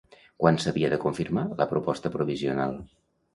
Quan 0.43 0.55
s'havia 0.63 0.89
de 0.93 0.97
confirmar 1.03 1.43
la 1.59 1.67
proposta 1.75 2.13
provisional? 2.17 2.75